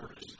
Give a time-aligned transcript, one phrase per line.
[0.00, 0.39] word is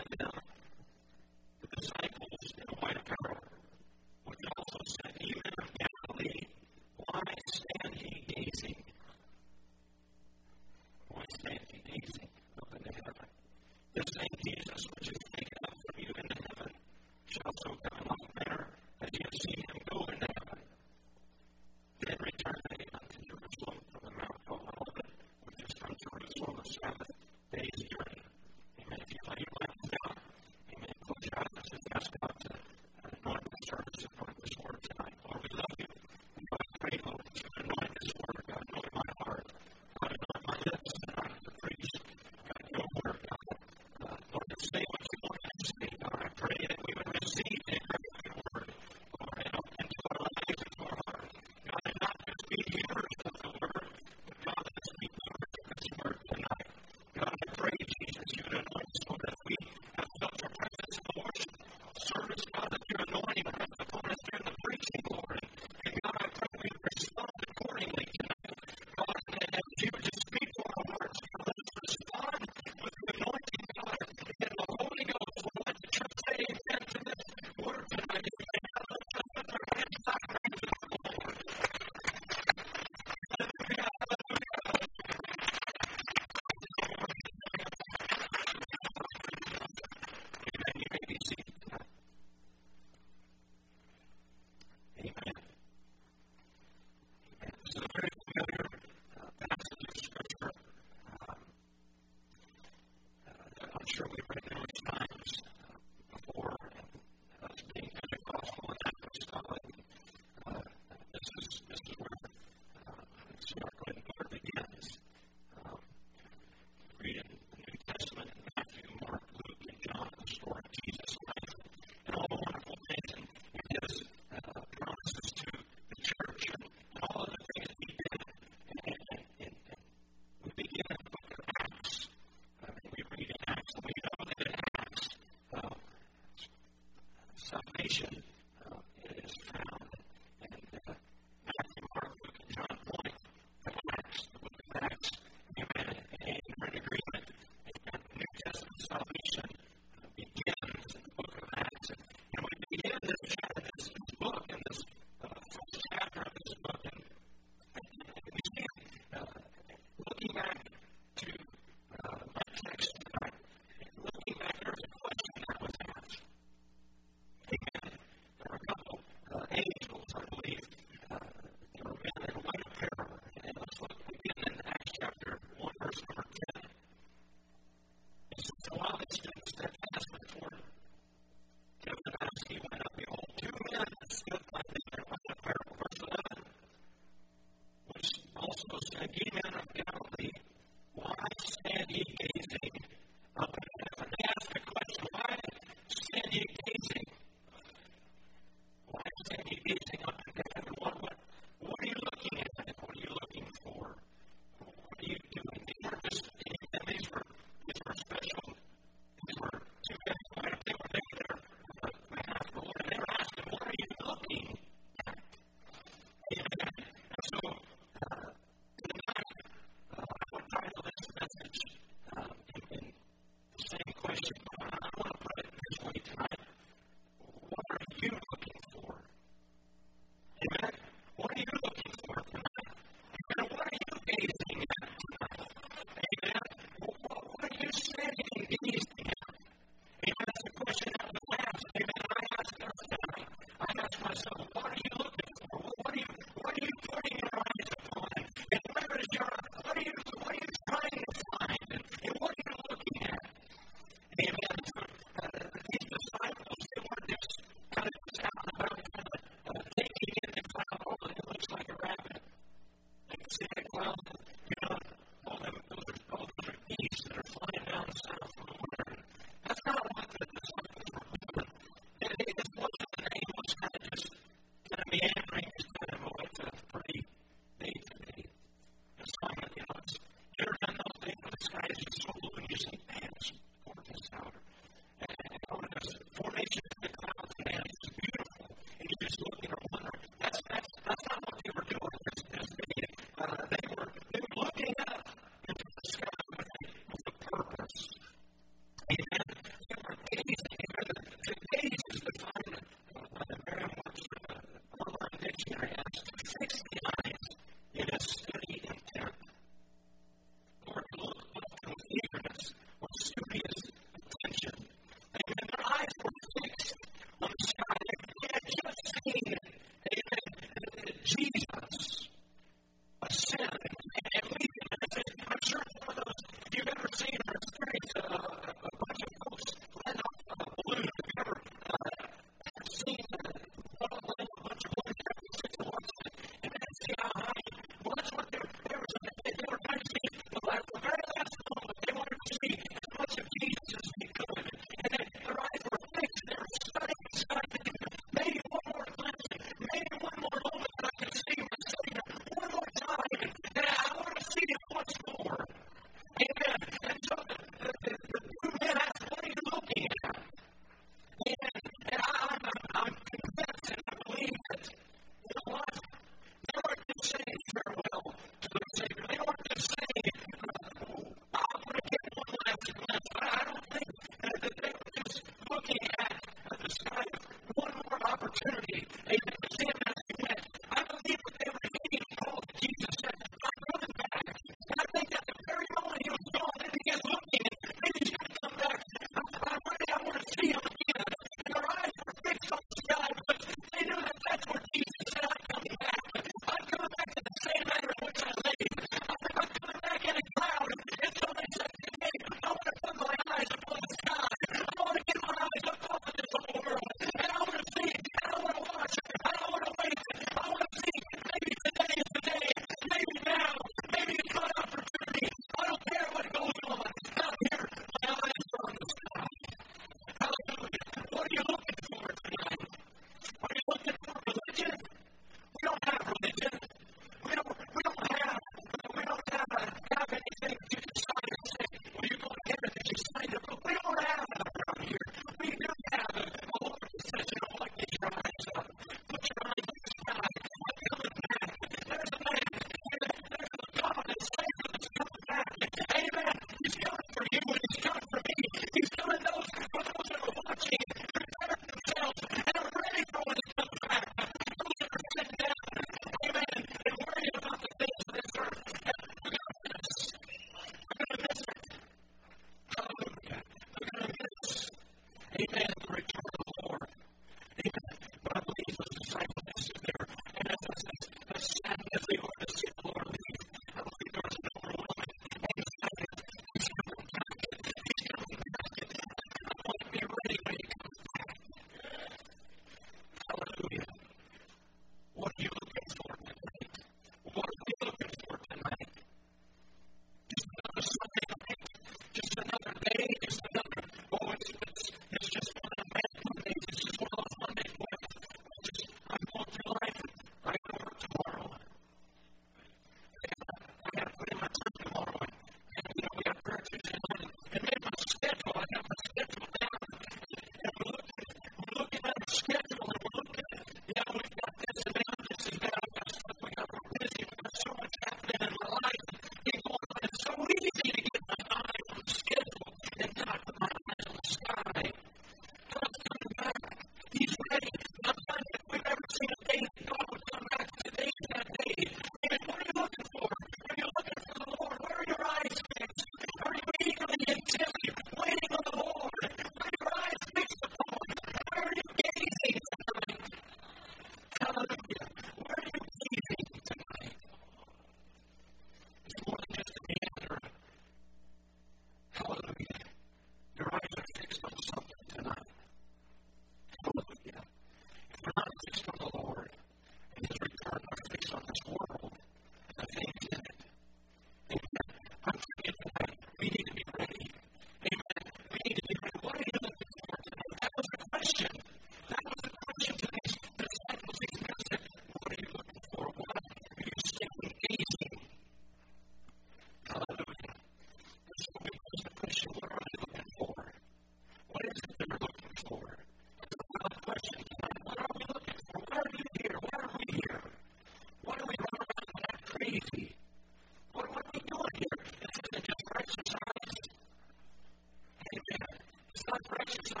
[599.71, 600.00] Jesus.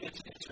[0.00, 0.46] it's, it's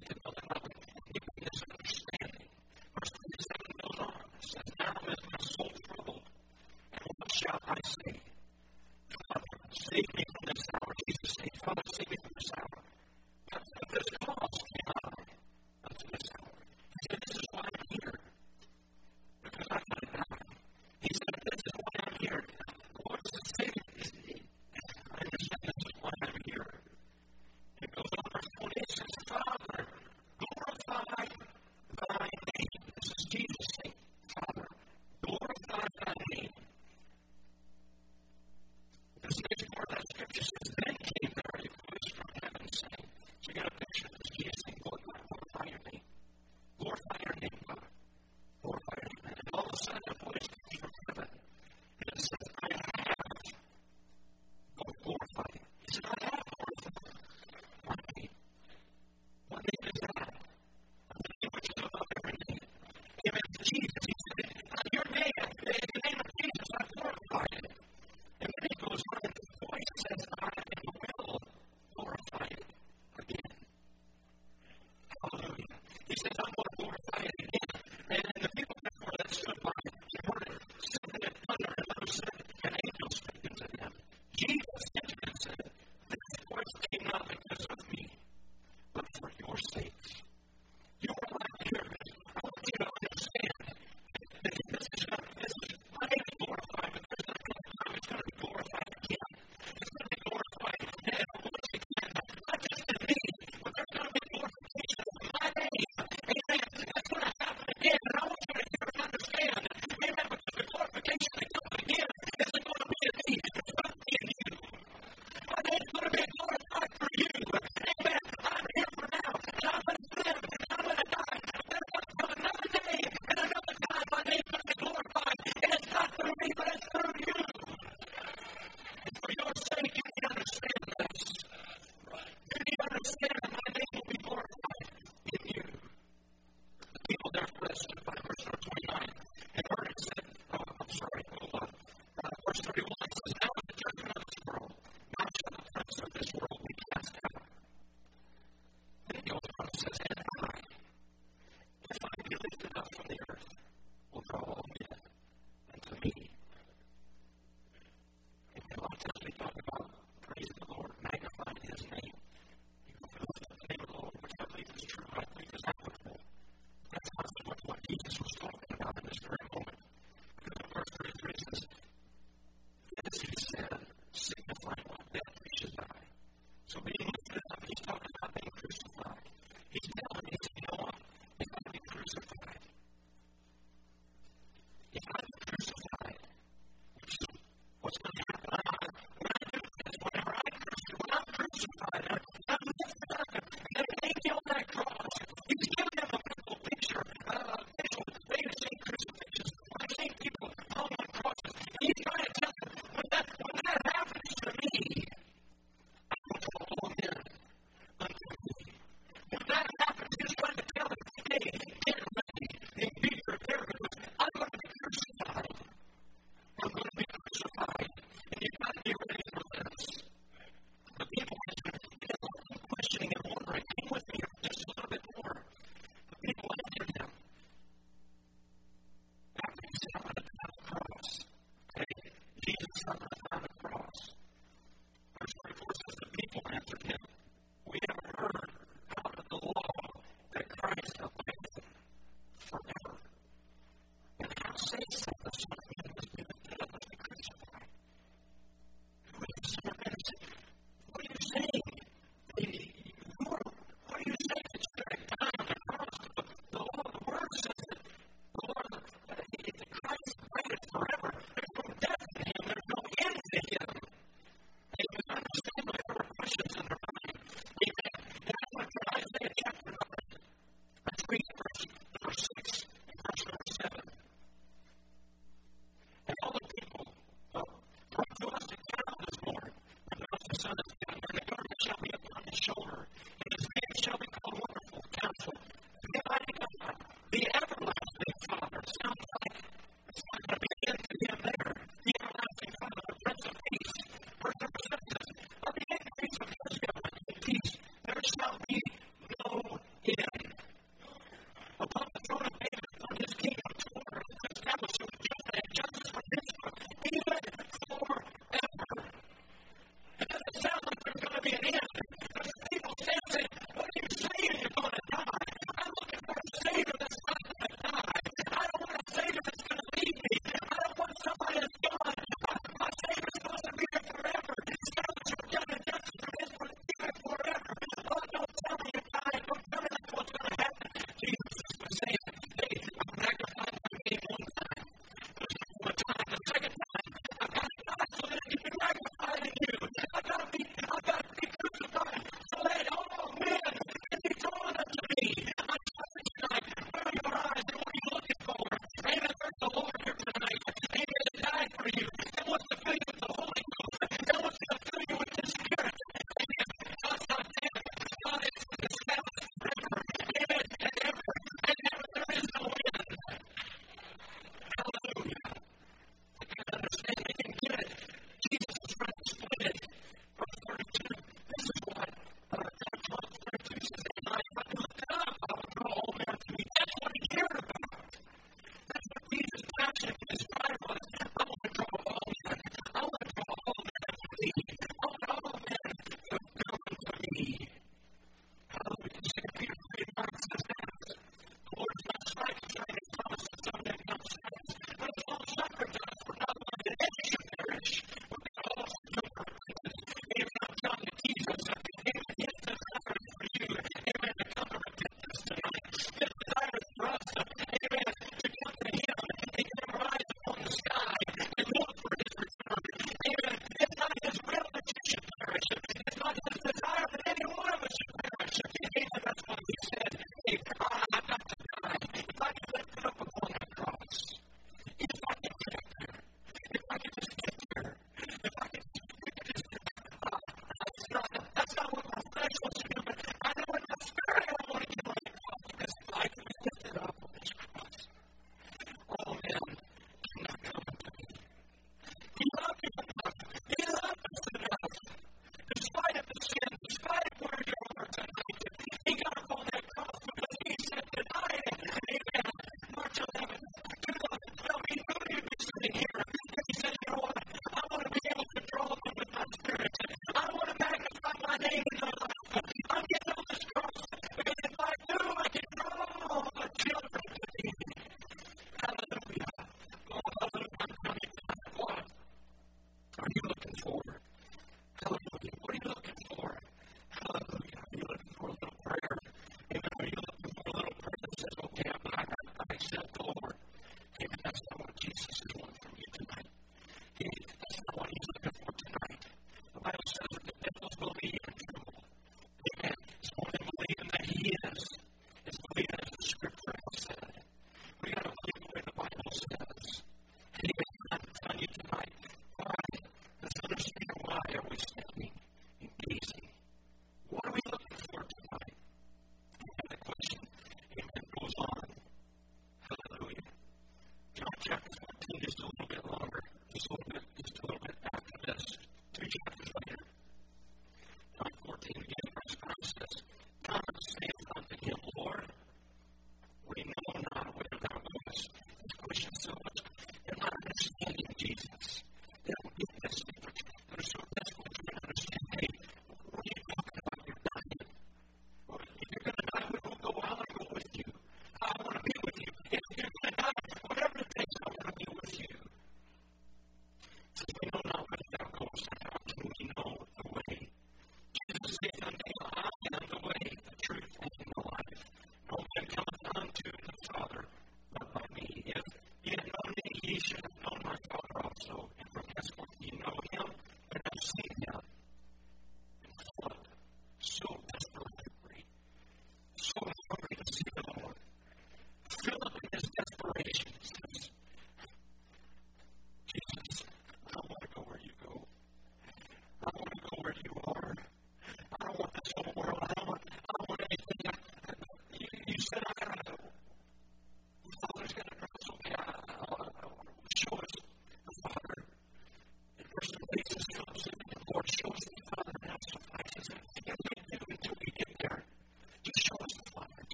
[0.00, 0.35] for you.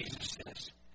[0.00, 0.87] Upon me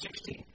[0.00, 0.49] 16.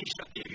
[0.00, 0.49] He shut